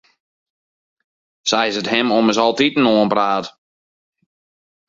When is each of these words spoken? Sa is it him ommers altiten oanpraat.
Sa 1.45 1.59
is 1.69 1.77
it 1.81 1.91
him 1.93 2.07
ommers 2.17 2.41
altiten 2.43 2.89
oanpraat. 2.91 3.45